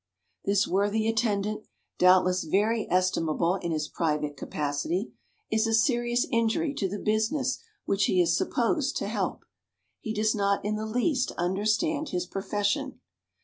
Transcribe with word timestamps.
This 0.45 0.67
worthy 0.67 1.07
attendant 1.07 1.67
doubtless 1.99 2.43
very 2.43 2.87
estimable 2.89 3.57
in 3.57 3.71
his 3.71 3.87
private 3.87 4.35
capacity 4.35 5.11
is 5.51 5.67
a 5.67 5.75
serious 5.75 6.25
injury 6.31 6.73
to 6.73 6.89
the 6.89 6.97
business 6.97 7.59
which 7.85 8.05
he 8.05 8.19
is 8.19 8.35
supposed 8.35 8.97
to 8.97 9.07
help. 9.07 9.45
He 9.99 10.11
does 10.11 10.33
not 10.33 10.65
in 10.65 10.75
the 10.75 10.87
least 10.87 11.33
understand 11.37 12.09
his 12.09 12.25
profession. 12.25 12.99